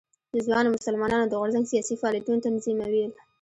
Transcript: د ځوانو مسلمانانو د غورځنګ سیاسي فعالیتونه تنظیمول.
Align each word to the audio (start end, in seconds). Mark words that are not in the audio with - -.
د 0.33 0.35
ځوانو 0.45 0.73
مسلمانانو 0.77 1.25
د 1.29 1.33
غورځنګ 1.39 1.65
سیاسي 1.71 1.95
فعالیتونه 2.01 2.39
تنظیمول. 2.47 3.11